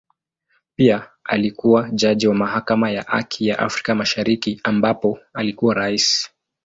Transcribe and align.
Pia 0.75 1.09
alikua 1.23 1.89
jaji 1.91 2.27
wa 2.27 2.35
Mahakama 2.35 2.91
ya 2.91 3.01
Haki 3.03 3.47
ya 3.47 3.59
Afrika 3.59 3.95
Mashariki 3.95 4.61
ambapo 4.63 5.19
alikuwa 5.33 5.73
Rais. 5.75 6.29